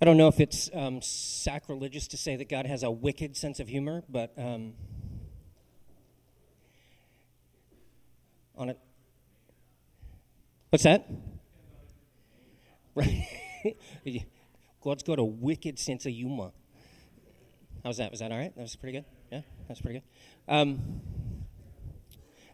[0.00, 3.60] I don't know if it's um, sacrilegious to say that God has a wicked sense
[3.60, 4.74] of humor, but um,
[8.56, 8.78] on it.
[10.68, 11.08] What's that?
[12.94, 13.26] Right.
[14.84, 16.50] God's got a wicked sense of humor.
[17.82, 18.10] How's that?
[18.10, 18.54] Was that all right?
[18.54, 19.04] That was pretty good.
[19.32, 20.54] Yeah, that's pretty good.
[20.54, 21.00] Um,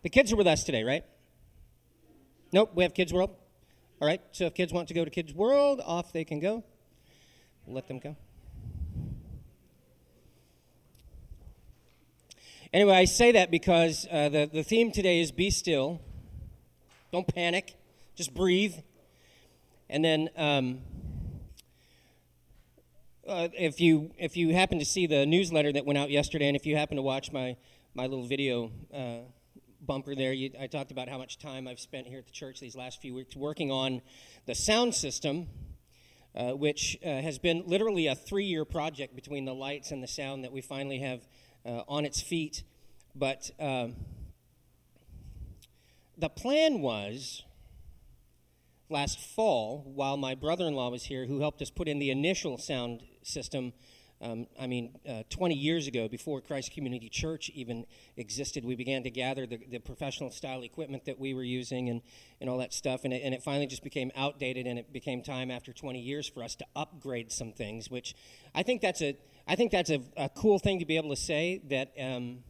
[0.02, 1.04] the kids are with us today, right?
[2.52, 3.30] Nope, we have Kids World.
[4.00, 6.64] All right, so if kids want to go to Kids World, off they can go.
[7.66, 8.16] Let them go.
[12.72, 16.00] Anyway, I say that because uh, the, the theme today is be still.
[17.12, 17.76] Don't panic.
[18.14, 18.74] Just breathe.
[19.90, 20.78] And then, um,
[23.28, 26.56] uh, if you if you happen to see the newsletter that went out yesterday, and
[26.56, 27.56] if you happen to watch my
[27.94, 29.18] my little video uh,
[29.82, 32.58] bumper there, you, I talked about how much time I've spent here at the church
[32.58, 34.00] these last few weeks working on
[34.46, 35.46] the sound system
[36.34, 40.08] uh, which uh, has been literally a three year project between the lights and the
[40.08, 41.20] sound that we finally have
[41.66, 42.62] uh, on its feet.
[43.14, 43.96] But um,
[46.16, 47.44] the plan was
[48.88, 52.10] last fall, while my brother in law was here, who helped us put in the
[52.10, 53.72] initial sound system
[54.22, 57.84] um, I mean, uh, 20 years ago, before Christ Community Church even
[58.16, 62.02] existed, we began to gather the, the, professional style equipment that we were using and,
[62.40, 63.00] and all that stuff.
[63.04, 66.28] And it, and it finally just became outdated, and it became time after 20 years
[66.28, 68.14] for us to upgrade some things, which
[68.54, 69.16] I think that's a,
[69.48, 72.44] I think that's a, a cool thing to be able to say that um,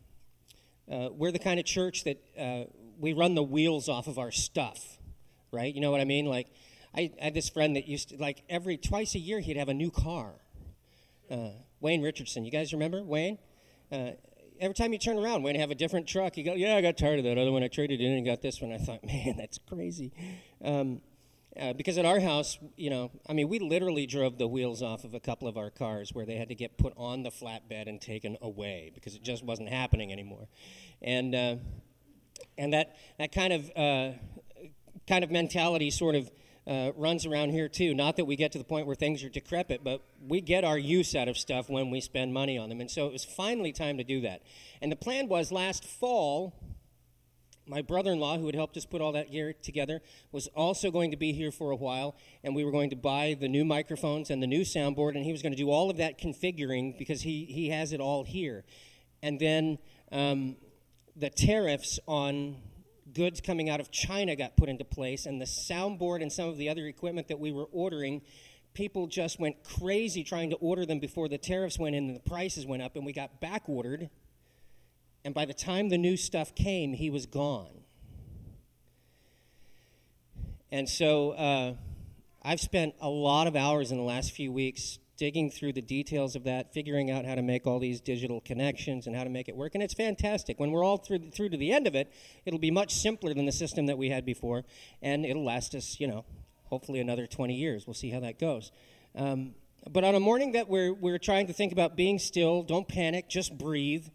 [0.90, 2.64] uh, we're the kind of church that uh,
[3.00, 4.98] we run the wheels off of our stuff,
[5.52, 5.74] right?
[5.74, 6.26] You know what I mean?
[6.26, 6.48] Like,
[6.94, 9.70] I, I had this friend that used to, like, every twice a year he'd have
[9.70, 10.41] a new car
[11.32, 12.44] uh, Wayne Richardson.
[12.44, 13.38] You guys remember Wayne?
[13.90, 14.12] Uh,
[14.60, 16.36] every time you turn around, Wayne have a different truck.
[16.36, 17.62] You go, yeah, I got tired of that other one.
[17.62, 18.72] I traded in and got this one.
[18.72, 20.12] I thought, man, that's crazy.
[20.62, 21.00] Um,
[21.60, 25.04] uh, because at our house, you know, I mean, we literally drove the wheels off
[25.04, 27.88] of a couple of our cars where they had to get put on the flatbed
[27.88, 30.48] and taken away because it just wasn't happening anymore,
[31.02, 31.56] and uh,
[32.56, 34.12] and that that kind of uh,
[35.06, 36.30] kind of mentality sort of
[36.66, 37.94] uh, runs around here too.
[37.94, 40.78] Not that we get to the point where things are decrepit, but we get our
[40.78, 42.80] use out of stuff when we spend money on them.
[42.80, 44.42] And so it was finally time to do that.
[44.80, 46.54] And the plan was last fall,
[47.66, 50.90] my brother in law, who had helped us put all that gear together, was also
[50.90, 53.64] going to be here for a while, and we were going to buy the new
[53.64, 56.98] microphones and the new soundboard, and he was going to do all of that configuring
[56.98, 58.64] because he, he has it all here.
[59.22, 59.78] And then
[60.10, 60.56] um,
[61.14, 62.56] the tariffs on
[63.14, 66.56] goods coming out of China got put into place, and the soundboard and some of
[66.56, 68.22] the other equipment that we were ordering,
[68.74, 72.28] people just went crazy trying to order them before the tariffs went in and the
[72.28, 74.10] prices went up, and we got back ordered.
[75.24, 77.82] And by the time the new stuff came, he was gone.
[80.70, 81.74] And so uh,
[82.42, 86.34] I've spent a lot of hours in the last few weeks digging through the details
[86.34, 89.48] of that, figuring out how to make all these digital connections and how to make
[89.48, 89.74] it work.
[89.74, 90.58] And it's fantastic.
[90.58, 92.12] When we're all through, through to the end of it,
[92.44, 94.64] it'll be much simpler than the system that we had before,
[95.00, 96.24] and it'll last us, you know,
[96.64, 97.86] hopefully another 20 years.
[97.86, 98.72] We'll see how that goes.
[99.14, 99.54] Um,
[99.90, 103.28] but on a morning that we're, we're trying to think about being still, don't panic,
[103.28, 104.06] just breathe.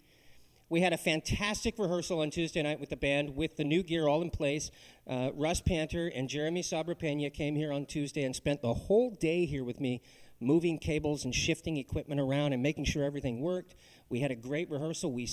[0.70, 4.08] We had a fantastic rehearsal on Tuesday night with the band with the new gear
[4.08, 4.72] all in place.
[5.06, 9.12] Uh, Russ Panther and Jeremy Sabra Pena came here on Tuesday and spent the whole
[9.12, 10.02] day here with me
[10.40, 13.76] moving cables and shifting equipment around and making sure everything worked.
[14.10, 15.12] We had a great rehearsal.
[15.12, 15.28] We,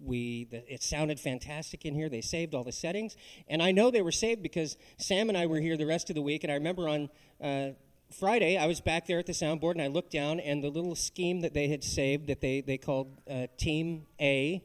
[0.00, 2.08] we, the, it sounded fantastic in here.
[2.08, 3.16] They saved all the settings.
[3.48, 6.14] And I know they were saved because Sam and I were here the rest of
[6.14, 6.44] the week.
[6.44, 7.08] And I remember on
[7.42, 7.70] uh,
[8.18, 10.94] Friday, I was back there at the soundboard and I looked down, and the little
[10.94, 14.62] scheme that they had saved that they, they called uh, Team A,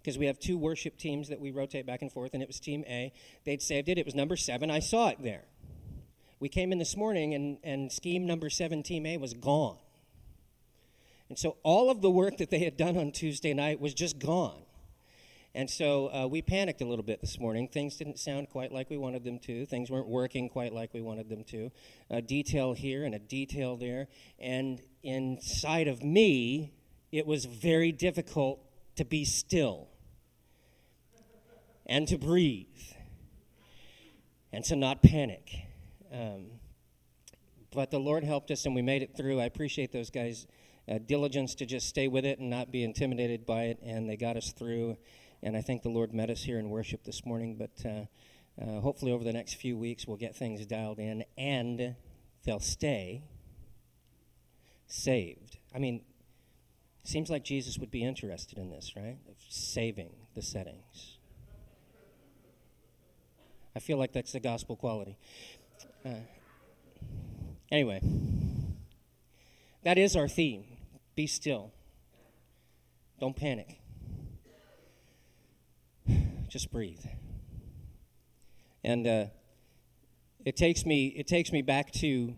[0.00, 2.58] because we have two worship teams that we rotate back and forth, and it was
[2.58, 3.12] Team A.
[3.44, 3.98] They'd saved it.
[3.98, 4.70] It was number seven.
[4.70, 5.44] I saw it there.
[6.40, 9.78] We came in this morning and, and scheme number seven, Team A, was gone.
[11.28, 14.18] And so all of the work that they had done on Tuesday night was just
[14.18, 14.62] gone.
[15.54, 17.68] And so uh, we panicked a little bit this morning.
[17.68, 19.66] Things didn't sound quite like we wanted them to.
[19.66, 21.72] Things weren't working quite like we wanted them to.
[22.10, 24.08] A detail here and a detail there.
[24.38, 26.72] And inside of me,
[27.10, 28.60] it was very difficult
[28.96, 29.88] to be still
[31.86, 32.66] and to breathe
[34.52, 35.67] and to not panic.
[36.12, 36.46] Um,
[37.72, 39.40] but the Lord helped us and we made it through.
[39.40, 40.46] I appreciate those guys'
[40.88, 44.16] uh, diligence to just stay with it and not be intimidated by it, and they
[44.16, 44.96] got us through.
[45.42, 47.56] And I think the Lord met us here in worship this morning.
[47.56, 48.06] But uh,
[48.60, 51.94] uh, hopefully, over the next few weeks, we'll get things dialed in and
[52.44, 53.22] they'll stay
[54.86, 55.58] saved.
[55.74, 56.00] I mean,
[57.04, 59.16] seems like Jesus would be interested in this, right?
[59.28, 61.18] Of saving the settings.
[63.76, 65.16] I feel like that's the gospel quality.
[66.04, 66.10] Uh,
[67.70, 68.00] anyway,
[69.82, 70.64] That is our theme.
[71.16, 71.72] Be still.
[73.20, 73.80] Don't panic.
[76.48, 77.04] Just breathe.
[78.84, 79.26] And uh,
[80.44, 82.34] it takes me it takes me back to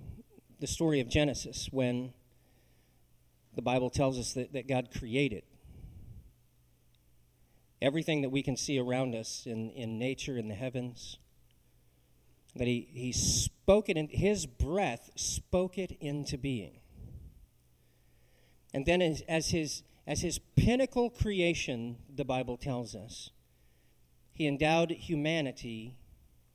[0.59, 2.12] the story of Genesis when
[3.55, 5.43] the Bible tells us that, that God created
[7.83, 11.19] everything that we can see around us in, in nature, in the heavens.
[12.56, 16.81] That he, he spoke it in his breath spoke it into being.
[18.75, 23.31] And then as, as his as his pinnacle creation, the Bible tells us,
[24.32, 25.99] he endowed humanity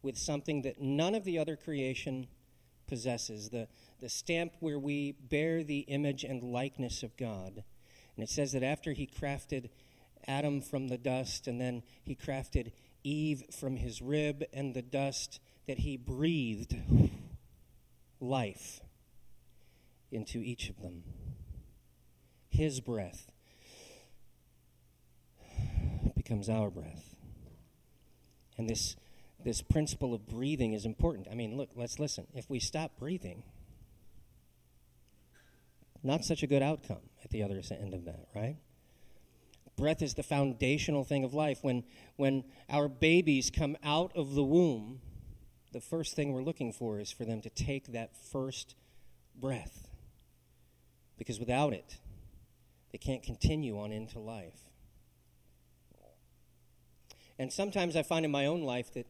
[0.02, 2.28] with something that none of the other creation
[2.88, 3.68] possesses the,
[4.02, 7.64] the stamp where we bear the image and likeness of God.
[8.16, 9.70] And it says that after he crafted
[10.28, 12.72] Adam from the dust, and then he crafted
[13.04, 16.76] Eve from his rib and the dust, that he breathed
[18.20, 18.82] life
[20.12, 21.04] into each of them.
[22.50, 23.32] His breath
[26.16, 27.16] becomes our breath.
[28.58, 28.96] And this,
[29.44, 31.28] this principle of breathing is important.
[31.30, 32.28] I mean, look, let's listen.
[32.34, 33.44] If we stop breathing,
[36.04, 38.58] not such a good outcome at the other end of that, right?
[39.76, 41.60] Breath is the foundational thing of life.
[41.62, 41.84] When,
[42.16, 45.02] when our babies come out of the womb,
[45.76, 48.76] the first thing we're looking for is for them to take that first
[49.36, 49.90] breath.
[51.18, 51.98] Because without it,
[52.94, 54.58] they can't continue on into life.
[57.38, 59.06] And sometimes I find in my own life that,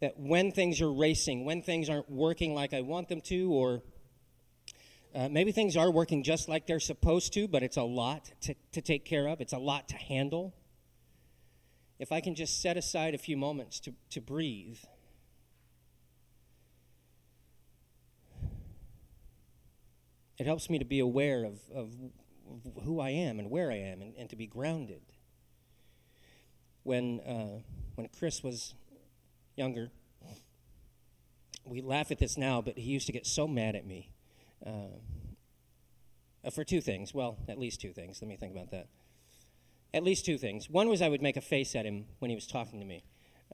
[0.00, 3.82] that when things are racing, when things aren't working like I want them to, or
[5.14, 8.54] uh, maybe things are working just like they're supposed to, but it's a lot to,
[8.72, 10.54] to take care of, it's a lot to handle.
[11.98, 14.78] If I can just set aside a few moments to, to breathe,
[20.38, 21.94] it helps me to be aware of, of,
[22.84, 25.00] who I am and where I am and, and to be grounded.
[26.84, 27.62] When, uh,
[27.96, 28.74] when Chris was
[29.56, 29.90] younger,
[31.64, 34.10] we laugh at this now, but he used to get so mad at me
[34.64, 34.90] uh,
[36.52, 37.12] for two things.
[37.12, 38.22] Well, at least two things.
[38.22, 38.86] Let me think about that.
[39.92, 40.70] At least two things.
[40.70, 43.04] One was I would make a face at him when he was talking to me,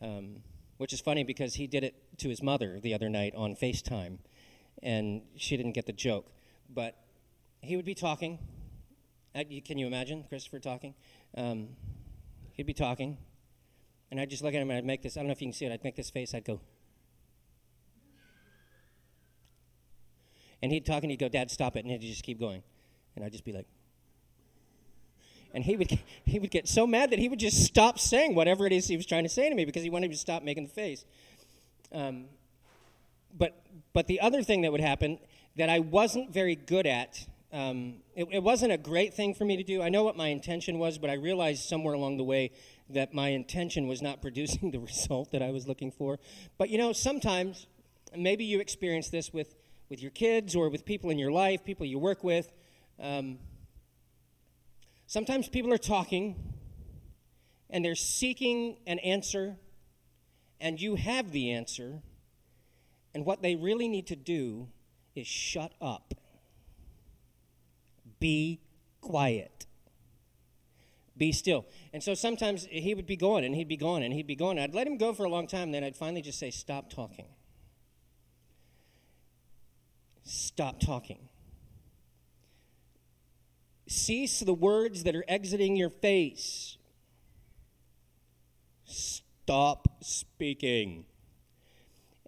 [0.01, 0.43] um,
[0.77, 4.19] which is funny because he did it to his mother the other night on FaceTime,
[4.83, 6.31] and she didn't get the joke.
[6.75, 6.97] But
[7.61, 8.39] he would be talking.
[9.35, 10.95] Can you imagine Christopher talking?
[11.37, 11.69] Um,
[12.53, 13.17] he'd be talking,
[14.11, 15.17] and I'd just look at him and I'd make this.
[15.17, 15.73] I don't know if you can see it.
[15.73, 16.35] I'd make this face.
[16.35, 16.61] I'd go.
[20.63, 21.81] And he'd talk and he'd go, Dad, stop it.
[21.81, 22.63] And he'd just keep going.
[23.17, 23.67] And I'd just be like,
[25.55, 28.67] and he would, he would get so mad that he would just stop saying whatever
[28.67, 30.43] it is he was trying to say to me because he wanted me to stop
[30.43, 31.05] making the face.
[31.93, 32.27] Um,
[33.37, 35.19] but, but the other thing that would happen
[35.57, 39.57] that I wasn't very good at, um, it, it wasn't a great thing for me
[39.57, 39.83] to do.
[39.83, 42.53] I know what my intention was, but I realized somewhere along the way
[42.89, 46.19] that my intention was not producing the result that I was looking for.
[46.59, 47.67] But you know, sometimes,
[48.17, 49.55] maybe you experience this with
[49.93, 52.51] with your kids or with people in your life, people you work with.
[52.99, 53.39] Um,
[55.07, 56.35] sometimes people are talking
[57.69, 59.57] and they're seeking an answer,
[60.63, 62.01] and you have the answer,
[63.15, 64.69] and what they really need to do
[65.15, 66.15] is shut up.
[68.21, 68.61] Be
[69.01, 69.67] quiet.
[71.17, 71.67] Be still.
[71.93, 74.59] And so sometimes he would be going and he'd be going and he'd be going.
[74.59, 77.27] I'd let him go for a long time, then I'd finally just say, Stop talking.
[80.25, 81.29] Stop talking.
[83.89, 86.79] Cease the words that are exiting your face.
[88.85, 91.05] Stop speaking.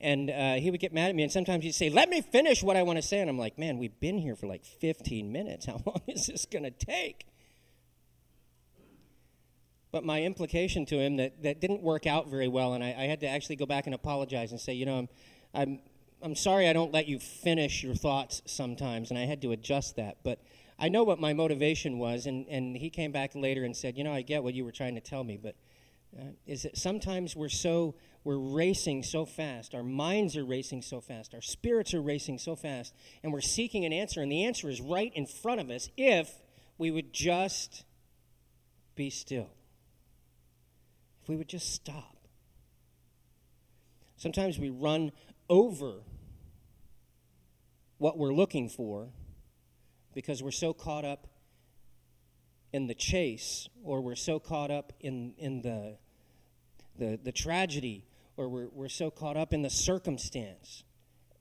[0.04, 2.62] And uh, he would get mad at me, and sometimes he'd say, Let me finish
[2.62, 3.20] what I want to say.
[3.20, 5.66] And I'm like, Man, we've been here for like 15 minutes.
[5.66, 7.26] How long is this going to take?
[9.90, 13.04] But my implication to him that, that didn't work out very well, and I, I
[13.04, 15.08] had to actually go back and apologize and say, You know, I'm,
[15.54, 15.78] I'm
[16.24, 19.96] I'm sorry I don't let you finish your thoughts sometimes, and I had to adjust
[19.96, 20.16] that.
[20.22, 20.40] But
[20.78, 24.04] I know what my motivation was, and, and he came back later and said, You
[24.04, 25.54] know, I get what you were trying to tell me, but
[26.18, 27.94] uh, is that sometimes we're so,
[28.24, 32.56] we're racing so fast, our minds are racing so fast, our spirits are racing so
[32.56, 35.90] fast, and we're seeking an answer, and the answer is right in front of us
[35.98, 36.30] if
[36.78, 37.84] we would just
[38.94, 39.50] be still.
[41.22, 42.16] If we would just stop.
[44.16, 45.12] Sometimes we run
[45.50, 46.00] over
[47.98, 49.08] what we're looking for
[50.14, 51.26] because we're so caught up
[52.72, 55.98] in the chase or we're so caught up in, in the,
[56.98, 60.84] the, the tragedy or we're, we're so caught up in the circumstance.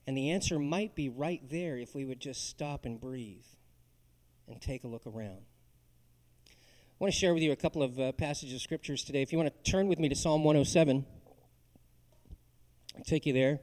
[0.06, 3.46] And the answer might be right there if we would just stop and breathe.
[4.48, 5.40] and take a look around.
[6.48, 9.22] I want to share with you a couple of uh, passages of scriptures today.
[9.22, 11.04] If you want to turn with me to Psalm 107,
[12.96, 13.60] I'll take you there.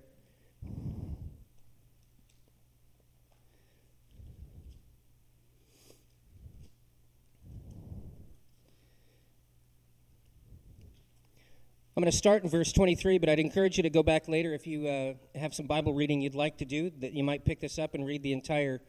[11.98, 14.54] I'm going to start in verse 23, but I'd encourage you to go back later
[14.54, 17.60] if you uh, have some Bible reading you'd like to do, that you might pick
[17.60, 18.80] this up and read the entire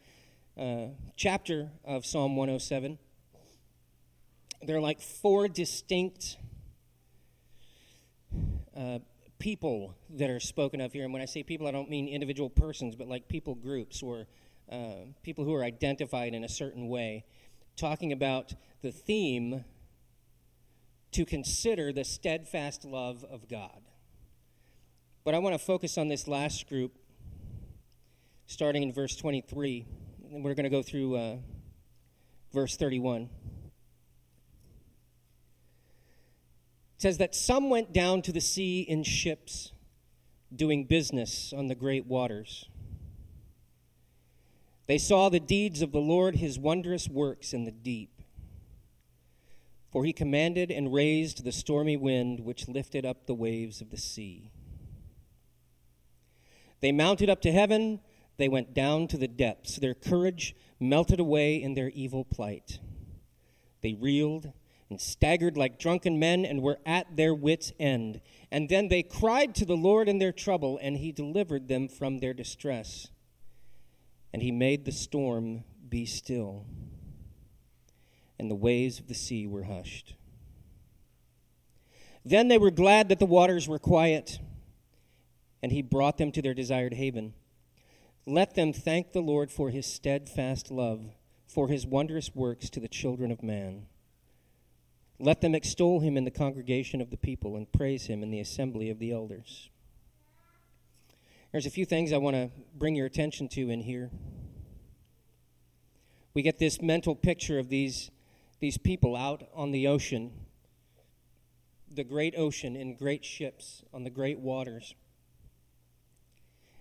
[0.57, 0.85] uh,
[1.17, 2.97] chapter of Psalm 107.
[4.61, 6.37] There are like four distinct
[8.73, 8.99] uh,
[9.37, 11.03] people that are spoken of here.
[11.03, 14.27] And when I say people, I don't mean individual persons, but like people groups or
[14.71, 17.25] uh, people who are identified in a certain way,
[17.75, 19.65] talking about the theme
[21.13, 23.81] to consider the steadfast love of God.
[25.23, 26.91] But I want to focus on this last group,
[28.45, 29.85] starting in verse 23,
[30.31, 31.37] and we're going to go through uh,
[32.51, 33.23] verse 31.
[33.23, 33.29] It
[36.97, 39.71] says that some went down to the sea in ships,
[40.53, 42.67] doing business on the great waters.
[44.87, 48.12] They saw the deeds of the Lord, his wondrous works in the deep.
[49.93, 53.97] For he commanded and raised the stormy wind which lifted up the waves of the
[53.97, 54.49] sea.
[56.81, 57.99] They mounted up to heaven,
[58.37, 59.75] they went down to the depths.
[59.75, 62.79] Their courage melted away in their evil plight.
[63.81, 64.51] They reeled
[64.89, 68.19] and staggered like drunken men and were at their wits' end.
[68.51, 72.19] And then they cried to the Lord in their trouble, and he delivered them from
[72.19, 73.09] their distress.
[74.33, 76.65] And he made the storm be still
[78.43, 80.15] and the waves of the sea were hushed.
[82.25, 84.37] Then they were glad that the waters were quiet,
[85.61, 87.33] and he brought them to their desired haven.
[88.25, 91.05] Let them thank the Lord for his steadfast love,
[91.47, 93.85] for his wondrous works to the children of man.
[95.19, 98.41] Let them extol him in the congregation of the people and praise him in the
[98.41, 99.69] assembly of the elders.
[101.53, 104.11] There's a few things I want to bring your attention to in here.
[106.33, 108.09] We get this mental picture of these
[108.63, 110.31] these people out on the ocean,
[111.93, 114.95] the great ocean, in great ships on the great waters.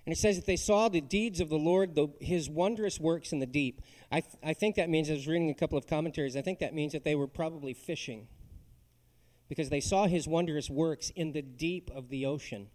[0.06, 3.32] And it says that they saw the deeds of the Lord, the, his wondrous works
[3.32, 3.80] in the deep.
[4.12, 6.60] I, th- I think that means, I was reading a couple of commentaries, I think
[6.60, 8.28] that means that they were probably fishing
[9.48, 12.68] because they saw his wondrous works in the deep of the ocean.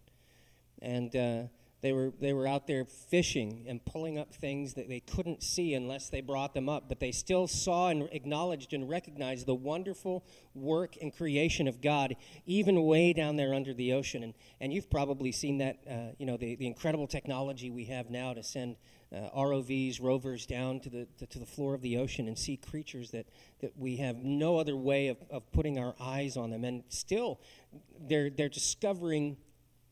[0.82, 1.42] And uh,
[1.80, 5.74] they were, they were out there fishing and pulling up things that they couldn't see
[5.74, 10.24] unless they brought them up, but they still saw and acknowledged and recognized the wonderful
[10.54, 12.16] work and creation of God,
[12.46, 14.24] even way down there under the ocean.
[14.24, 18.10] And, and you've probably seen that, uh, you know, the, the incredible technology we have
[18.10, 18.76] now to send
[19.12, 22.56] uh, ROVs, rovers down to the, to, to the floor of the ocean and see
[22.56, 23.26] creatures that,
[23.60, 26.64] that we have no other way of, of putting our eyes on them.
[26.64, 27.40] And still,
[28.00, 29.36] they're, they're discovering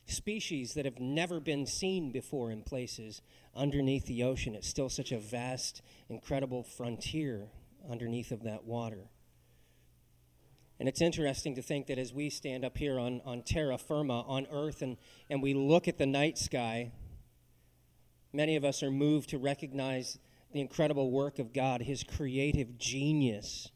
[0.06, 3.22] species that have never been seen before in places
[3.54, 4.54] underneath the ocean.
[4.54, 7.48] It's still such a vast, incredible frontier
[7.90, 9.08] underneath of that water.
[10.78, 14.22] And it's interesting to think that as we stand up here on, on terra firma,
[14.22, 14.96] on earth, and,
[15.30, 16.92] and we look at the night sky,
[18.32, 20.18] many of us are moved to recognize
[20.52, 23.70] the incredible work of God, His creative genius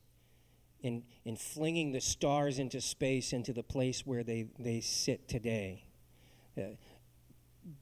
[0.82, 5.84] in, in flinging the stars into space, into the place where they, they sit today.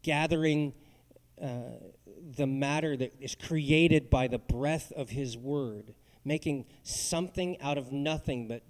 [0.03, 0.75] Gathering
[1.41, 1.77] uh,
[2.37, 5.95] the matter that is created by the breath of His Word,
[6.25, 8.63] making something out of nothing, but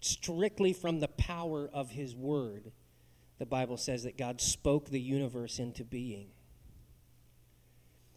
[0.00, 2.72] strictly from the power of His Word.
[3.38, 6.28] The Bible says that God spoke the universe into being.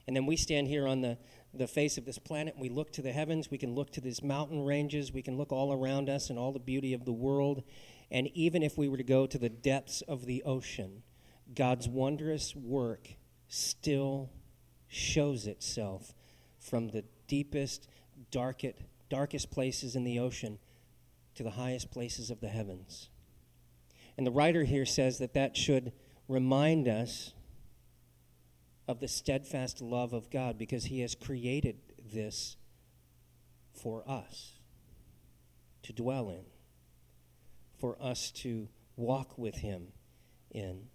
[0.06, 1.18] And then we stand here on the,
[1.54, 3.50] the face of this planet we look to the heavens.
[3.50, 5.14] We can look to these mountain ranges.
[5.14, 7.64] We can look all around us and all the beauty of the world.
[8.12, 11.04] And even if we were to go to the depths of the ocean,
[11.56, 13.10] God's wondrous work
[13.48, 14.30] still
[14.88, 16.14] shows itself
[16.60, 17.88] from the deepest,
[18.32, 18.78] darkest,
[19.10, 20.60] darkest places in the ocean
[21.36, 23.10] to the highest places of the heavens.
[24.18, 25.92] And the writer here says that that should
[26.28, 27.34] remind us
[28.88, 31.78] of the steadfast love of God because he has created
[32.14, 32.58] this
[33.74, 34.60] for us
[35.84, 36.46] to dwell in,
[37.80, 39.88] for us to walk with him
[40.52, 40.88] in.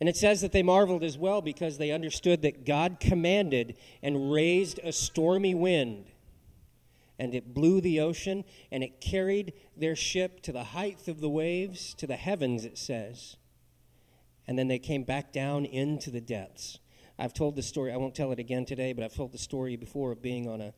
[0.00, 4.32] And it says that they marveled as well because they understood that God commanded and
[4.32, 6.06] raised a stormy wind.
[7.18, 11.28] And it blew the ocean and it carried their ship to the height of the
[11.28, 13.36] waves, to the heavens, it says.
[14.46, 16.78] And then they came back down into the depths.
[17.18, 19.74] I've told the story, I won't tell it again today, but I've told the story
[19.74, 20.72] before of being on a,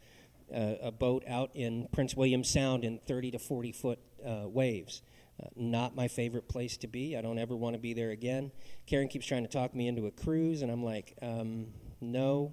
[0.54, 5.02] uh, a boat out in Prince William Sound in 30 to 40 foot uh, waves.
[5.40, 7.16] Uh, not my favorite place to be.
[7.16, 8.50] I don't ever want to be there again.
[8.86, 11.68] Karen keeps trying to talk me into a cruise, and I'm like, um,
[12.00, 12.52] no.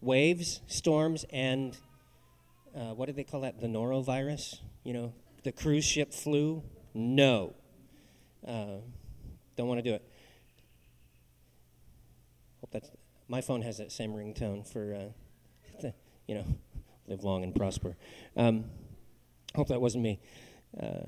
[0.00, 1.76] Waves, storms, and
[2.76, 3.60] uh, what did they call that?
[3.60, 4.58] The norovirus?
[4.82, 5.12] You know,
[5.44, 6.62] the cruise ship flu?
[6.92, 7.54] No.
[8.46, 8.78] Uh,
[9.56, 10.02] don't want to do it.
[12.60, 12.90] Hope that's
[13.28, 15.94] my phone has that same ringtone for, uh, the,
[16.26, 16.44] you know,
[17.06, 17.96] live long and prosper.
[18.36, 18.64] Um,
[19.54, 20.20] hope that wasn't me.
[20.80, 21.06] Uh,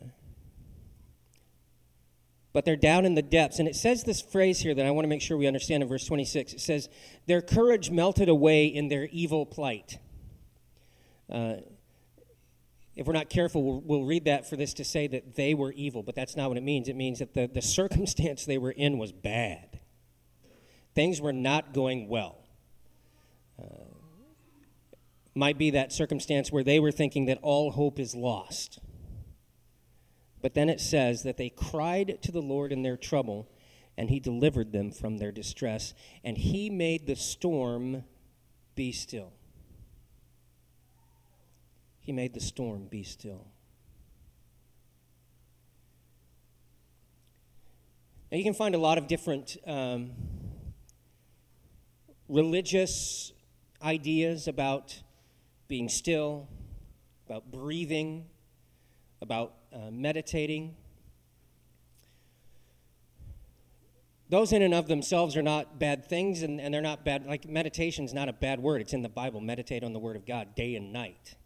[2.52, 3.58] but they're down in the depths.
[3.58, 5.88] And it says this phrase here that I want to make sure we understand in
[5.90, 6.54] verse 26.
[6.54, 6.88] It says,
[7.26, 9.98] Their courage melted away in their evil plight.
[11.30, 11.56] Uh,
[12.94, 15.70] if we're not careful, we'll, we'll, read that for this to say that they were
[15.72, 16.88] evil, but that's not what it means.
[16.88, 19.80] It means that the, the circumstance they were in was bad.
[20.94, 22.38] Things were not going well.
[23.62, 23.95] Uh,
[25.36, 28.78] might be that circumstance where they were thinking that all hope is lost.
[30.40, 33.48] But then it says that they cried to the Lord in their trouble,
[33.98, 35.92] and he delivered them from their distress,
[36.24, 38.04] and he made the storm
[38.74, 39.32] be still.
[42.00, 43.46] He made the storm be still.
[48.30, 50.12] Now, you can find a lot of different um,
[52.28, 53.32] religious
[53.82, 55.02] ideas about
[55.68, 56.48] being still,
[57.26, 58.26] about breathing,
[59.20, 60.76] about uh, meditating.
[64.28, 67.26] Those in and of themselves are not bad things, and, and they're not bad.
[67.26, 68.80] Like meditation is not a bad word.
[68.80, 69.40] It's in the Bible.
[69.40, 71.36] Meditate on the Word of God day and night.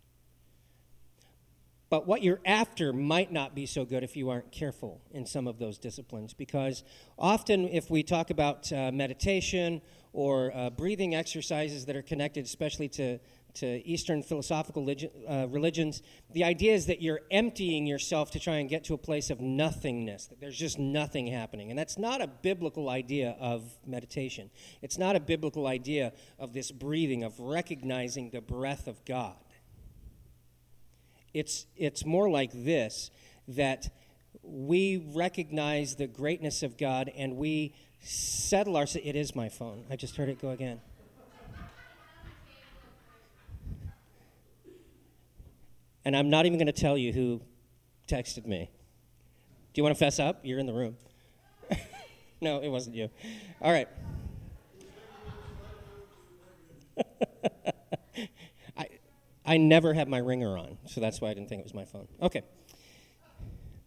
[1.90, 5.48] But what you're after might not be so good if you aren't careful in some
[5.48, 6.32] of those disciplines.
[6.32, 6.84] Because
[7.18, 12.88] often, if we talk about uh, meditation or uh, breathing exercises that are connected, especially
[12.90, 13.18] to,
[13.54, 14.88] to Eastern philosophical
[15.28, 18.98] uh, religions, the idea is that you're emptying yourself to try and get to a
[18.98, 21.70] place of nothingness, that there's just nothing happening.
[21.70, 24.50] And that's not a biblical idea of meditation.
[24.82, 29.36] It's not a biblical idea of this breathing, of recognizing the breath of God.
[31.32, 33.10] It's, it's more like this
[33.48, 33.88] that
[34.42, 38.86] we recognize the greatness of God and we settle our.
[38.94, 39.84] It is my phone.
[39.90, 40.80] I just heard it go again.
[46.04, 47.40] And I'm not even going to tell you who
[48.08, 48.70] texted me.
[49.72, 50.40] Do you want to fess up?
[50.42, 50.96] You're in the room.
[52.40, 53.10] no, it wasn't you.
[53.60, 53.88] All right.
[58.76, 58.88] I
[59.46, 61.84] I never have my ringer on, so that's why I didn't think it was my
[61.84, 62.08] phone.
[62.20, 62.42] Okay.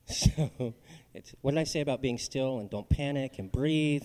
[0.06, 0.74] So,
[1.14, 4.04] it's, what did I say about being still and don't panic and breathe?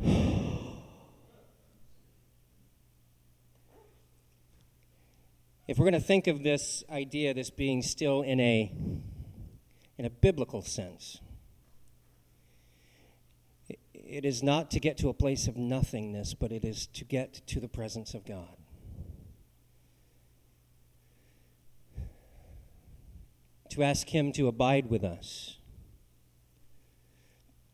[5.66, 8.72] if we're going to think of this idea, this being still in a
[9.98, 11.20] in a biblical sense,
[13.94, 17.42] it is not to get to a place of nothingness, but it is to get
[17.46, 18.56] to the presence of God.
[23.76, 25.58] to ask Him to abide with us,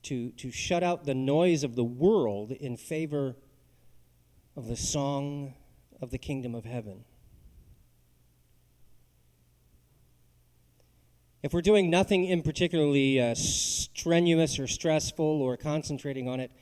[0.02, 3.36] to, to shut out the noise of the world in favor
[4.56, 5.54] of the song
[6.00, 7.04] of the kingdom of heaven.
[11.42, 16.52] If we're doing nothing in particularly uh, strenuous or stressful or concentrating on it,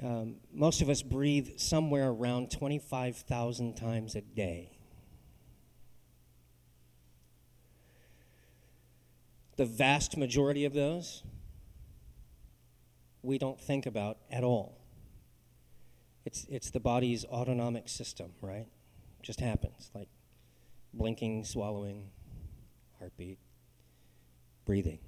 [0.00, 4.78] um, most of us breathe somewhere around 25,000 times a day.
[9.56, 11.24] The vast majority of those
[13.22, 14.78] we don't think about at all.
[16.24, 18.66] It's, it's the body's autonomic system, right?
[19.22, 20.08] Just happens, like
[20.94, 22.10] blinking, swallowing,
[23.00, 23.38] heartbeat,
[24.64, 25.00] breathing.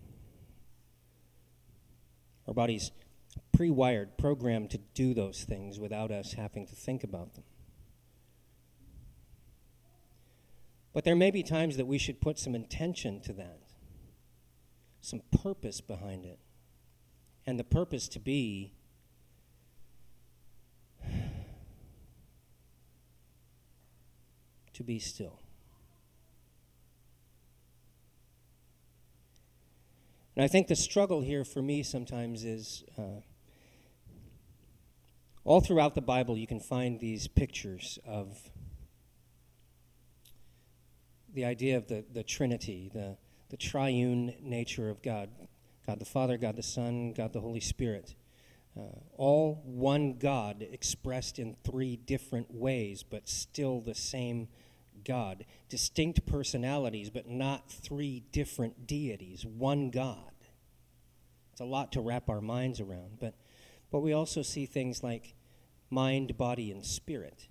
[2.48, 2.90] Our body's
[3.52, 7.44] pre wired, programmed to do those things without us having to think about them.
[10.92, 13.60] But there may be times that we should put some intention to that
[15.02, 16.38] some purpose behind it.
[17.44, 18.72] And the purpose to be
[24.72, 25.41] to be still.
[30.34, 33.20] And I think the struggle here for me sometimes is uh,
[35.44, 38.38] all throughout the Bible, you can find these pictures of
[41.34, 43.16] the idea of the, the Trinity, the,
[43.50, 45.28] the triune nature of God
[45.86, 48.14] God the Father, God the Son, God the Holy Spirit.
[48.78, 48.82] Uh,
[49.16, 54.48] all one God expressed in three different ways, but still the same
[55.04, 55.44] God.
[55.68, 59.44] Distinct personalities, but not three different deities.
[59.44, 60.32] One God.
[61.52, 63.34] It's a lot to wrap our minds around, but,
[63.90, 65.34] but we also see things like
[65.90, 67.48] mind, body, and spirit.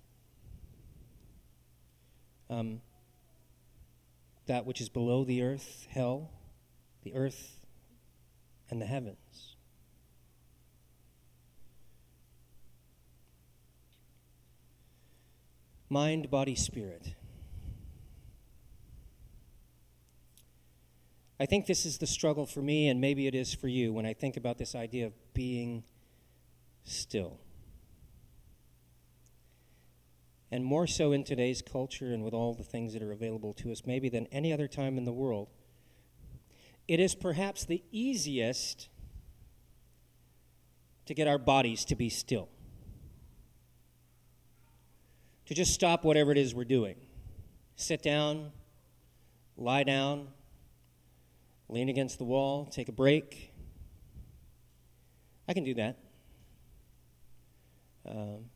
[2.50, 2.80] Um,
[4.46, 6.30] that which is below the earth, hell,
[7.04, 7.60] the earth,
[8.68, 9.56] and the heavens.
[15.88, 17.14] Mind, body, spirit.
[21.42, 24.06] I think this is the struggle for me, and maybe it is for you, when
[24.06, 25.82] I think about this idea of being
[26.84, 27.40] still.
[30.52, 33.72] And more so in today's culture and with all the things that are available to
[33.72, 35.48] us, maybe than any other time in the world.
[36.86, 38.88] It is perhaps the easiest
[41.06, 42.50] to get our bodies to be still,
[45.46, 46.94] to just stop whatever it is we're doing.
[47.74, 48.52] Sit down,
[49.56, 50.28] lie down,
[51.72, 53.52] lean against the wall, take a break.
[55.48, 55.98] I can do that.
[58.08, 58.46] Um,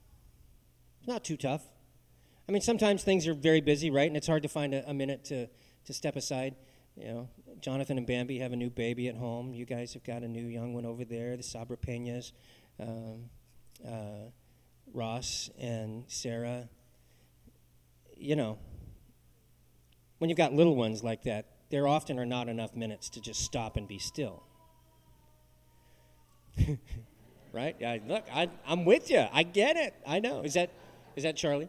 [1.07, 1.63] not too tough.
[2.49, 4.07] I mean, sometimes things are very busy, right?
[4.07, 5.49] And it's hard to find a, a, minute to,
[5.85, 6.55] to step aside.
[6.97, 7.29] You know,
[7.61, 9.53] Jonathan and Bambi have a new baby at home.
[9.53, 12.33] You guys have got a new young one over there, the Sabra Peñas.
[12.79, 13.31] Um,
[13.87, 14.31] uh,
[14.93, 16.69] Ross and Sarah.
[18.17, 18.59] You know,
[20.19, 23.41] when you've got little ones like that, there often are not enough minutes to just
[23.41, 24.43] stop and be still.
[27.53, 27.77] right?
[27.83, 29.27] I, look, I, I'm with you.
[29.33, 29.95] I get it.
[30.07, 30.43] I know.
[30.43, 30.71] Is that,
[31.17, 31.69] is that Charlie?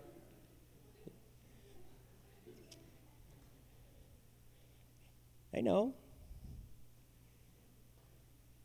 [5.56, 5.94] I know.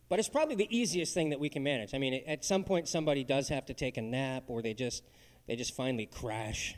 [0.09, 1.95] But it's probably the easiest thing that we can manage.
[1.95, 5.03] I mean, at some point, somebody does have to take a nap, or they just
[5.47, 6.77] they just finally crash,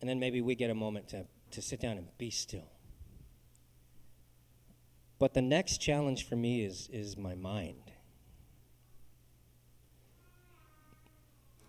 [0.00, 2.70] and then maybe we get a moment to to sit down and be still.
[5.18, 7.92] But the next challenge for me is, is my mind.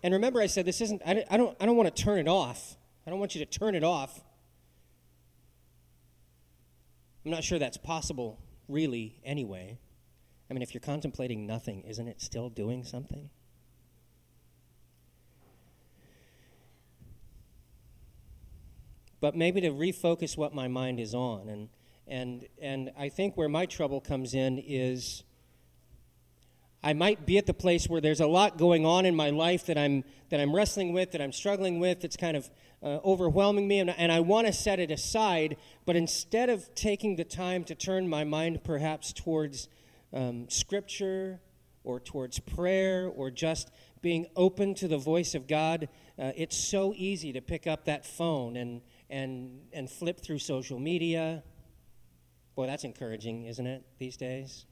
[0.02, 2.28] And remember, I said this isn't, I, I, don't, I don't want to turn it
[2.28, 2.76] off.
[3.06, 4.20] I don't want you to turn it off.
[7.24, 9.78] I'm not sure that's possible, really, anyway.
[10.48, 13.30] I mean, if you're contemplating nothing, isn't it still doing something?
[19.26, 21.48] But maybe to refocus what my mind is on.
[21.48, 21.68] And,
[22.06, 25.24] and, and I think where my trouble comes in is
[26.80, 29.66] I might be at the place where there's a lot going on in my life
[29.66, 32.48] that I'm, that I'm wrestling with, that I'm struggling with, that's kind of
[32.84, 37.16] uh, overwhelming me, and, and I want to set it aside, but instead of taking
[37.16, 39.66] the time to turn my mind perhaps towards
[40.12, 41.40] um, Scripture
[41.82, 46.94] or towards prayer or just being open to the voice of God, uh, it's so
[46.96, 51.42] easy to pick up that phone and, and, and flip through social media.
[52.54, 54.66] Boy, that's encouraging, isn't it, these days?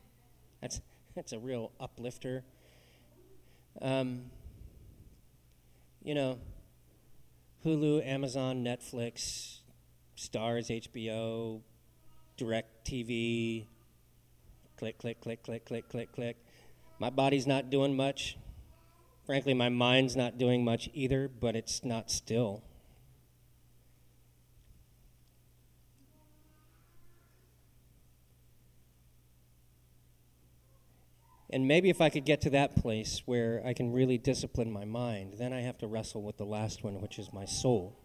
[0.61, 0.81] That's,
[1.15, 2.45] that's a real uplifter.
[3.81, 4.27] Um,
[6.03, 6.39] you know,
[7.65, 9.61] Hulu, Amazon, Netflix,
[10.17, 11.63] Starz, HBO,
[12.39, 13.67] DirecTV,
[14.77, 16.37] click, click, click, click, click, click, click.
[16.99, 18.37] My body's not doing much.
[19.25, 22.63] Frankly, my mind's not doing much either, but it's not still.
[31.55, 34.85] And maybe if I could get to that place where I can really discipline my
[34.85, 37.97] mind, then I have to wrestle with the last one, which is my soul.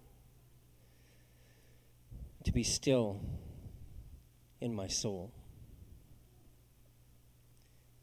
[2.44, 3.22] To be still
[4.62, 5.34] in my soul.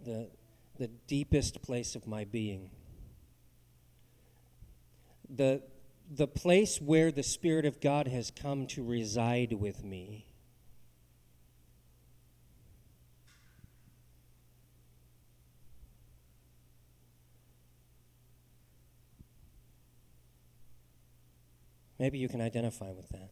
[0.05, 0.31] The,
[0.81, 2.71] the deepest place of my being.
[5.31, 5.63] The,
[6.11, 10.27] the place where the Spirit of God has come to reside with me.
[21.99, 23.31] Maybe you can identify with that.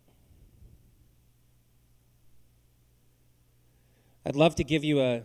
[4.27, 5.23] I'd love to give you a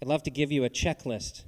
[0.00, 1.44] I'd love to give you a checklist.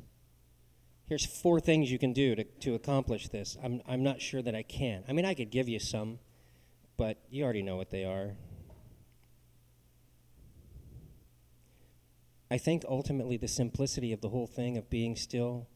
[1.07, 3.57] Here's four things you can do to, to accomplish this.
[3.63, 5.05] I'm, I'm not sure that I can.
[5.09, 6.19] I mean, I could give you some,
[6.97, 8.37] but you already know what they are.
[12.51, 15.69] I think ultimately the simplicity of the whole thing of being still,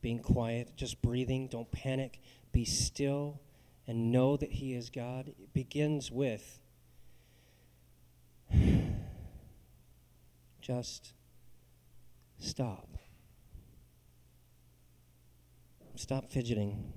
[0.00, 2.20] being quiet, just breathing, don't panic,
[2.52, 3.40] be still
[3.88, 6.60] and know that He is God, it begins with
[10.60, 11.14] just
[12.38, 12.88] Stop.
[15.96, 16.92] Stop fidgeting.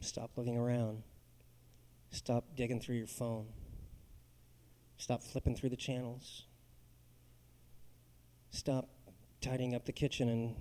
[0.00, 1.02] Stop looking around.
[2.10, 3.46] Stop digging through your phone.
[4.96, 6.44] Stop flipping through the channels.
[8.50, 8.88] Stop
[9.40, 10.54] tidying up the kitchen and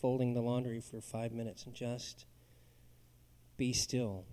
[0.00, 2.26] folding the laundry for five minutes and just
[3.58, 4.24] be still.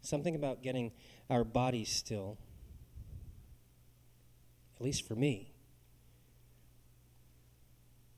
[0.00, 0.90] Something about getting
[1.30, 2.38] our bodies still,
[4.76, 5.52] at least for me,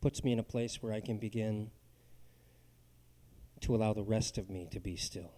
[0.01, 1.71] puts me in a place where I can begin
[3.61, 5.33] to allow the rest of me to be still.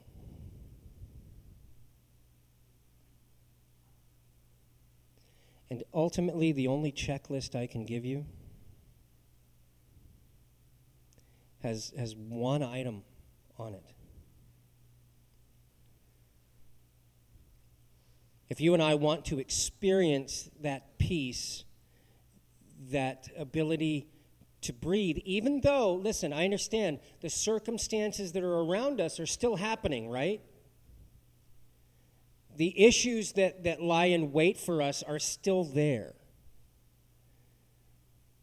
[5.71, 8.27] And ultimately, the only checklist I can give you
[11.63, 13.05] has, has one item
[13.61, 13.83] on it.
[18.49, 21.65] If you and I want to experience that peace,
[22.91, 24.09] that ability
[24.63, 29.57] to breathe, even though, listen, I understand the circumstances that are around us are still
[29.57, 30.41] happening, right?
[32.57, 36.15] The issues that, that lie in wait for us are still there.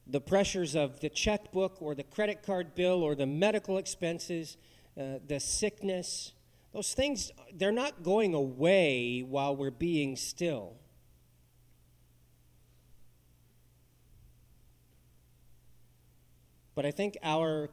[0.08, 4.56] The pressures of the checkbook or the credit card bill or the medical expenses,
[5.00, 6.34] uh, the sickness,
[6.74, 10.76] those things, they're not going away while we're being still.
[16.74, 17.70] But I think our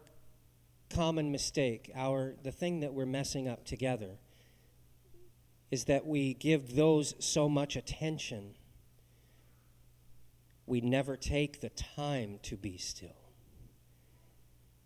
[0.90, 4.18] common mistake, our the thing that we're messing up together
[5.70, 8.54] is that we give those so much attention.
[10.66, 13.32] We never take the time to be still.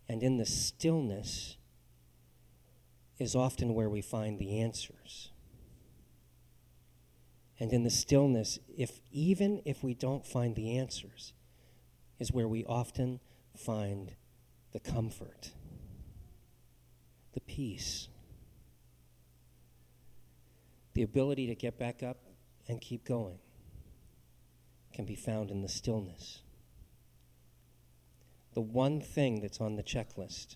[0.07, 1.57] And in the stillness
[3.19, 5.29] is often where we find the answers.
[7.59, 11.33] And in the stillness, if even if we don't find the answers,
[12.17, 13.19] is where we often
[13.55, 14.15] find
[14.71, 15.51] the comfort,
[17.33, 18.07] the peace,
[20.93, 22.17] the ability to get back up
[22.67, 23.39] and keep going
[24.93, 26.41] can be found in the stillness.
[28.53, 30.55] The one thing that's on the checklist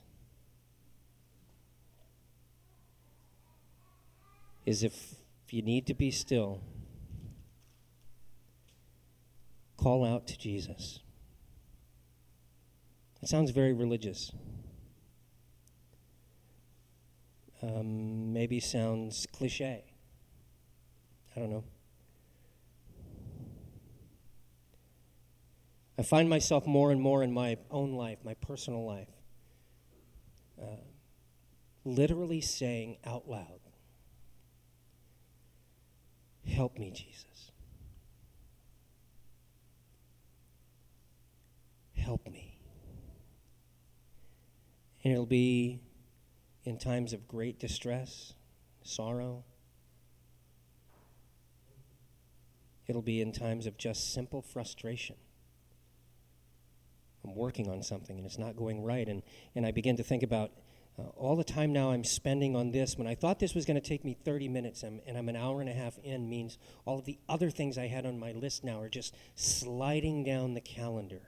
[4.65, 5.15] is if
[5.49, 6.61] you need to be still,
[9.77, 10.99] call out to Jesus.
[13.21, 14.31] It sounds very religious.
[17.61, 19.85] Um, maybe sounds cliche.
[21.35, 21.63] I don't know.
[25.97, 29.07] I find myself more and more in my own life, my personal life,
[30.61, 30.81] uh,
[31.85, 33.59] literally saying out loud,
[36.45, 37.51] Help me, Jesus.
[41.95, 42.57] Help me.
[45.03, 45.81] And it'll be
[46.65, 48.33] in times of great distress,
[48.83, 49.43] sorrow.
[52.87, 55.15] It'll be in times of just simple frustration.
[57.23, 59.07] I'm working on something and it's not going right.
[59.07, 59.23] And,
[59.55, 60.51] and I begin to think about
[60.97, 62.97] uh, all the time now I'm spending on this.
[62.97, 65.35] When I thought this was going to take me 30 minutes and, and I'm an
[65.35, 68.31] hour and a half in, means all of the other things I had on my
[68.31, 71.21] list now are just sliding down the calendar.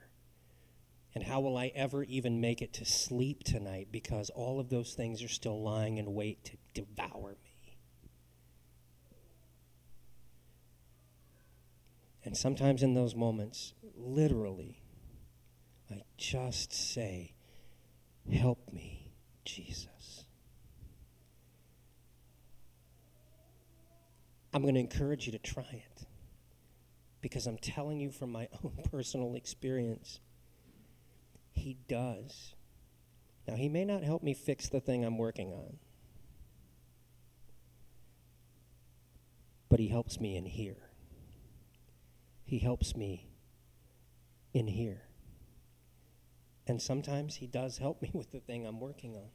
[1.14, 4.94] And how will I ever even make it to sleep tonight because all of those
[4.94, 7.56] things are still lying in wait to devour me?
[12.26, 14.82] And sometimes in those moments, literally,
[15.90, 17.32] I just say,
[18.32, 18.95] Help me,
[19.46, 20.24] Jesus.
[24.52, 26.06] I'm going to encourage you to try it
[27.22, 30.20] because I'm telling you from my own personal experience
[31.56, 32.54] he does.
[33.48, 35.78] Now, He may not help me fix the thing I'm working on,
[39.68, 40.90] but He helps me in here.
[42.44, 43.28] He helps me
[44.54, 45.05] in here.
[46.66, 49.28] And sometimes He does help me with the thing I'm working on.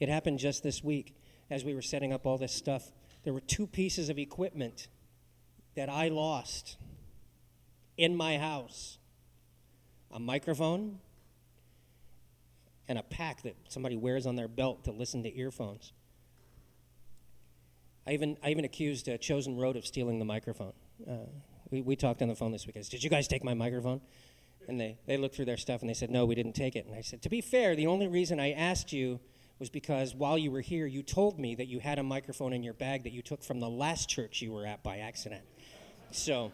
[0.00, 1.16] It happened just this week
[1.50, 2.90] as we were setting up all this stuff.
[3.22, 4.88] There were two pieces of equipment
[5.76, 6.76] that I lost
[7.96, 8.98] in my house
[10.10, 11.00] a microphone
[12.86, 15.92] and a pack that somebody wears on their belt to listen to earphones.
[18.06, 20.74] I even, I even accused uh, Chosen Road of stealing the microphone.
[21.08, 21.26] Uh,
[21.70, 22.76] we, we talked on the phone this week.
[22.76, 24.00] I said, Did you guys take my microphone?
[24.68, 26.86] And they, they looked through their stuff and they said, No, we didn't take it.
[26.86, 29.20] And I said, To be fair, the only reason I asked you
[29.58, 32.62] was because while you were here, you told me that you had a microphone in
[32.62, 35.42] your bag that you took from the last church you were at by accident.
[36.10, 36.52] So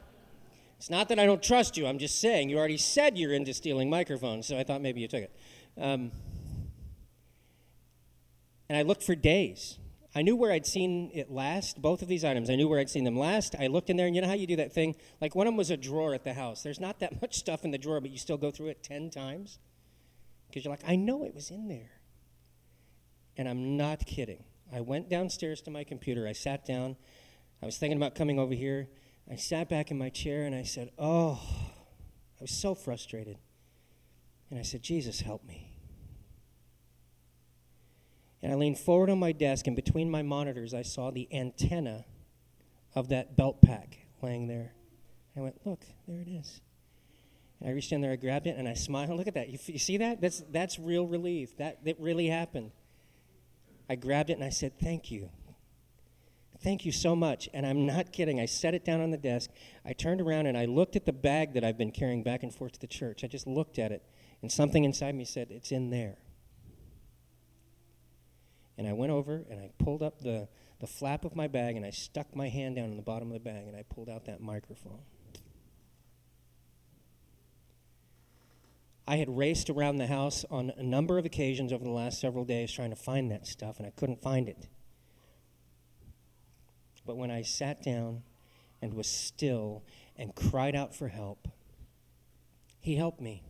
[0.79, 1.87] It's not that I don't trust you.
[1.87, 5.09] I'm just saying you already said you're into stealing microphones, so I thought maybe you
[5.09, 5.37] took it.
[5.79, 6.11] Um,
[8.69, 9.79] and I looked for days.
[10.15, 12.51] I knew where I'd seen it last, both of these items.
[12.51, 13.55] I knew where I'd seen them last.
[13.59, 14.97] I looked in there, and you know how you do that thing?
[15.21, 16.63] Like one of them was a drawer at the house.
[16.63, 19.11] There's not that much stuff in the drawer, but you still go through it 10
[19.11, 19.59] times?
[20.49, 21.93] Because you're like, I know it was in there.
[23.37, 24.45] And I'm not kidding.
[24.73, 26.27] I went downstairs to my computer.
[26.27, 26.97] I sat down.
[27.63, 28.89] I was thinking about coming over here.
[29.31, 31.41] I sat back in my chair and I said, Oh,
[32.41, 33.39] I was so frustrated.
[34.51, 35.70] And I said, Jesus, help me.
[38.43, 42.07] And I leaned forward on my desk, and between my monitors, I saw the antenna
[42.95, 44.73] of that belt pack laying there.
[45.37, 46.61] I went, Look, there it is.
[47.61, 49.11] And I reached in there, I grabbed it, and I smiled.
[49.17, 49.51] Look at that.
[49.51, 50.21] You, you see that?
[50.21, 51.57] That's, that's real relief.
[51.59, 52.73] That, that really happened.
[53.89, 55.31] I grabbed it and I said, Thank you.
[56.63, 57.49] Thank you so much.
[57.55, 58.39] And I'm not kidding.
[58.39, 59.51] I set it down on the desk.
[59.85, 62.55] I turned around and I looked at the bag that I've been carrying back and
[62.55, 63.25] forth to the church.
[63.25, 64.03] I just looked at it,
[64.43, 66.17] and something inside me said, It's in there.
[68.81, 71.85] And I went over and I pulled up the, the flap of my bag and
[71.85, 74.25] I stuck my hand down in the bottom of the bag and I pulled out
[74.25, 75.01] that microphone.
[79.07, 82.47] I had raced around the house on a number of occasions over the last several
[82.47, 84.67] days trying to find that stuff, and I couldn't find it.
[87.05, 88.23] But when I sat down
[88.81, 89.85] and was still
[90.17, 91.49] and cried out for help,
[92.81, 93.43] He helped me.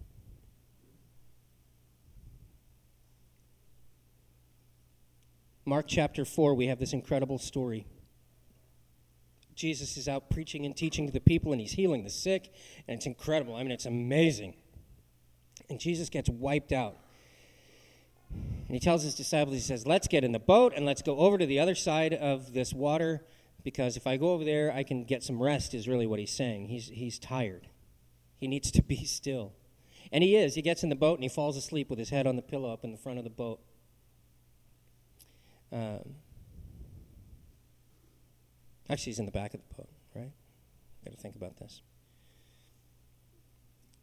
[5.64, 7.86] Mark chapter 4, we have this incredible story.
[9.54, 12.52] Jesus is out preaching and teaching to the people, and he's healing the sick,
[12.88, 13.54] and it's incredible.
[13.54, 14.54] I mean, it's amazing.
[15.68, 16.96] And Jesus gets wiped out.
[18.30, 21.18] And he tells his disciples, he says, Let's get in the boat and let's go
[21.18, 23.24] over to the other side of this water
[23.64, 26.32] because if I go over there, I can get some rest, is really what he's
[26.32, 26.68] saying.
[26.68, 27.68] He's, he's tired.
[28.38, 29.52] He needs to be still.
[30.12, 30.54] And he is.
[30.54, 32.72] He gets in the boat and he falls asleep with his head on the pillow
[32.72, 33.60] up in the front of the boat.
[35.72, 36.16] Um,
[38.88, 40.32] actually, he's in the back of the boat, right?
[41.04, 41.82] Got to think about this.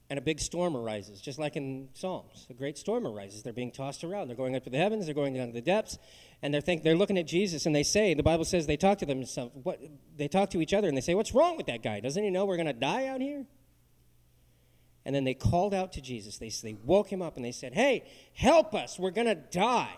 [0.10, 2.47] And a big storm arises, just like in Psalms.
[2.49, 3.43] A great storm arises.
[3.43, 4.30] They're being tossed around.
[4.30, 5.06] They're going up to the heavens.
[5.06, 5.97] They're going down to the depths,
[6.41, 8.99] and they're think they're looking at Jesus, and they say, the Bible says they talk
[8.99, 9.51] to themselves.
[9.63, 9.82] What
[10.15, 11.99] they talk to each other, and they say, "What's wrong with that guy?
[11.99, 13.45] Doesn't he know we're going to die out here?"
[15.08, 16.38] And then they called out to Jesus.
[16.38, 18.03] They, they woke him up and they said, Hey,
[18.34, 18.99] help us.
[18.99, 19.95] We're going to die.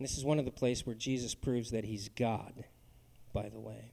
[0.00, 2.64] And this is one of the places where Jesus proves that he's God,
[3.34, 3.92] by the way.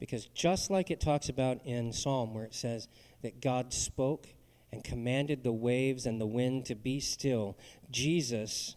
[0.00, 2.88] Because just like it talks about in Psalm, where it says
[3.22, 4.26] that God spoke
[4.72, 7.56] and commanded the waves and the wind to be still,
[7.92, 8.74] Jesus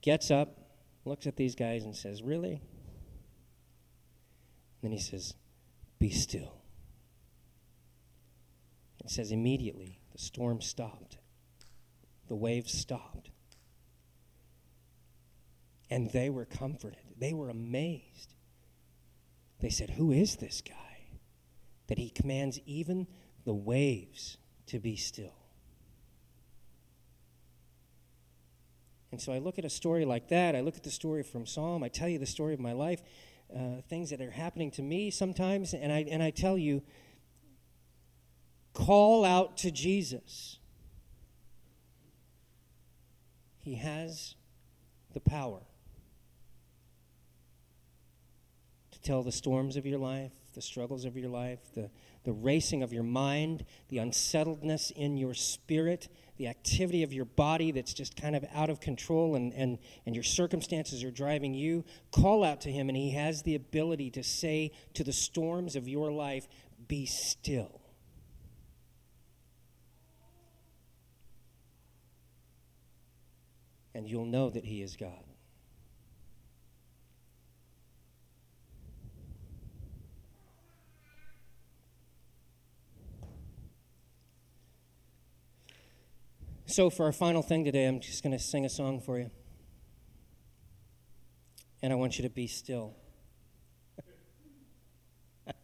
[0.00, 0.58] gets up,
[1.04, 2.54] looks at these guys, and says, Really?
[4.74, 5.34] And then he says,
[6.00, 6.64] Be still.
[9.04, 11.18] It says, Immediately the storm stopped,
[12.26, 13.28] the waves stopped.
[15.92, 17.02] And they were comforted.
[17.18, 18.32] They were amazed.
[19.60, 21.10] They said, Who is this guy?
[21.88, 23.06] That he commands even
[23.44, 25.34] the waves to be still.
[29.10, 30.56] And so I look at a story like that.
[30.56, 31.84] I look at the story from Psalm.
[31.84, 33.02] I tell you the story of my life,
[33.54, 36.82] uh, things that are happening to me sometimes, and I, and I tell you,
[38.72, 40.58] call out to Jesus.
[43.58, 44.36] He has
[45.12, 45.60] the power.
[49.02, 51.90] Tell the storms of your life, the struggles of your life, the,
[52.24, 57.72] the racing of your mind, the unsettledness in your spirit, the activity of your body
[57.72, 61.84] that's just kind of out of control and, and, and your circumstances are driving you.
[62.10, 65.88] Call out to Him, and He has the ability to say to the storms of
[65.88, 66.46] your life,
[66.86, 67.80] Be still.
[73.94, 75.31] And you'll know that He is God.
[86.72, 89.30] So, for our final thing today, I'm just going to sing a song for you.
[91.82, 92.94] And I want you to be still.
[95.46, 95.54] and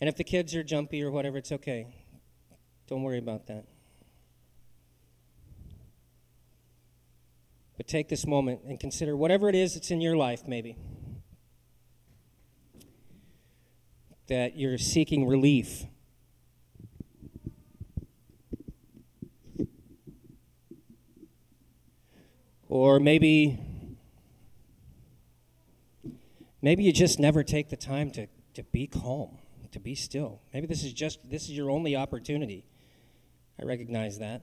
[0.00, 1.94] if the kids are jumpy or whatever, it's okay.
[2.88, 3.66] Don't worry about that.
[7.76, 10.76] But take this moment and consider whatever it is that's in your life, maybe,
[14.26, 15.84] that you're seeking relief
[22.76, 23.58] Or maybe
[26.60, 29.38] maybe you just never take the time to, to be calm,
[29.72, 30.42] to be still.
[30.52, 32.66] Maybe this is just this is your only opportunity.
[33.58, 34.42] I recognize that.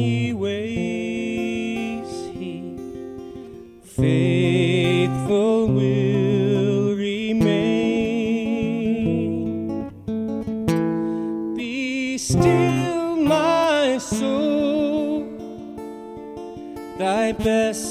[0.00, 2.54] many ways he
[3.84, 7.50] faithful will remain.
[11.54, 15.26] Be still, my soul,
[16.98, 17.89] thy best.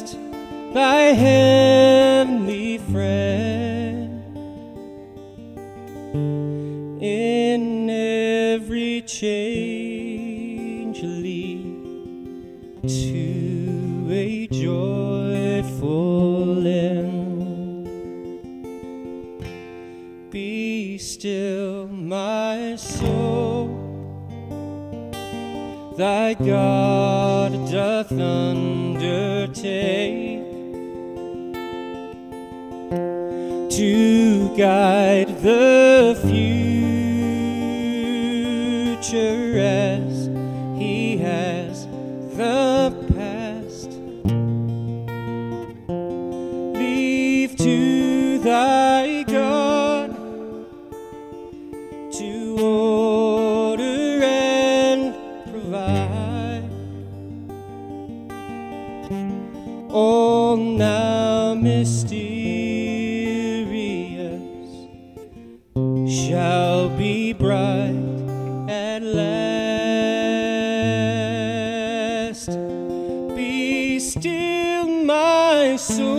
[61.62, 62.20] mysterious
[66.08, 67.96] shall be bright
[68.70, 69.30] at last.
[73.36, 76.19] Be still, my soul.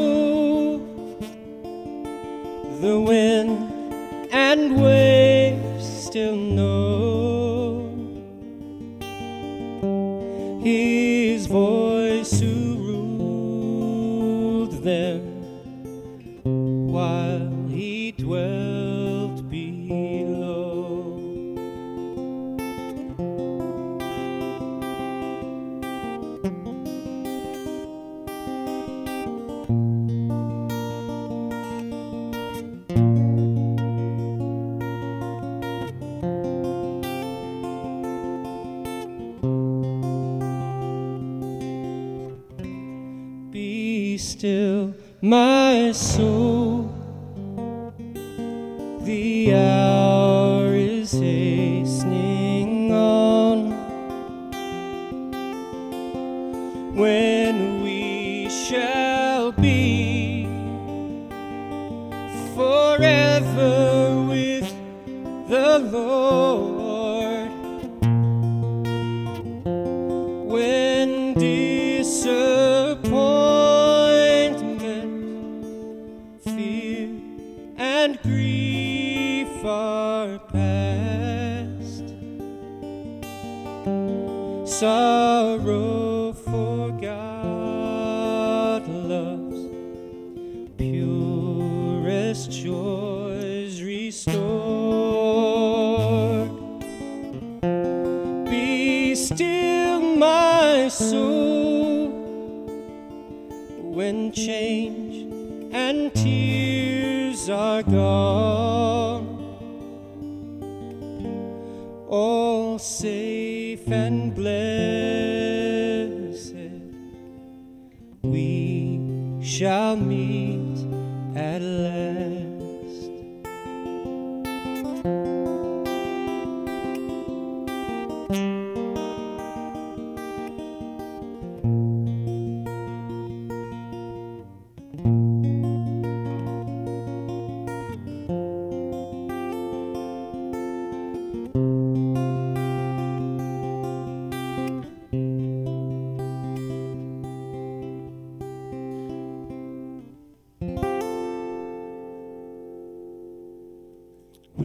[65.71, 66.80] alone.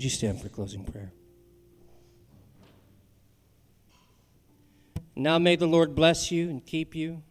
[0.06, 1.12] You stand for closing prayer?
[5.16, 7.24] Now may the Lord bless you and keep you.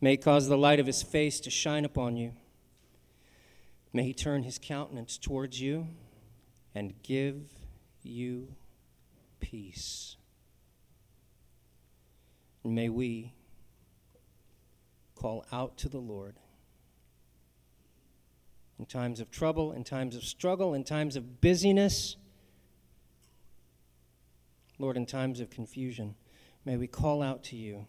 [0.00, 2.32] May cause the light of his face to shine upon you.
[3.92, 5.88] May he turn his countenance towards you
[6.74, 7.42] and give
[8.02, 8.48] you
[9.40, 10.16] peace.
[12.64, 13.32] And may we
[15.14, 16.36] call out to the Lord
[18.78, 22.16] in times of trouble, in times of struggle, in times of busyness.
[24.78, 26.14] Lord, in times of confusion,
[26.64, 27.86] may we call out to you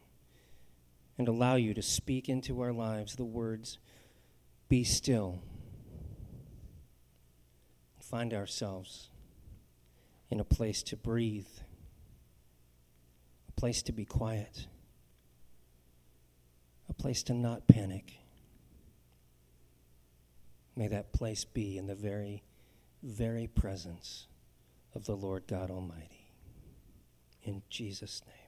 [1.17, 3.79] and allow you to speak into our lives the words,
[4.69, 5.41] Be still.
[7.99, 9.09] Find ourselves
[10.29, 11.47] in a place to breathe,
[13.49, 14.67] a place to be quiet,
[16.89, 18.19] a place to not panic.
[20.77, 22.43] May that place be in the very,
[23.01, 24.27] very presence
[24.93, 26.31] of the Lord God Almighty.
[27.41, 28.46] In Jesus' name.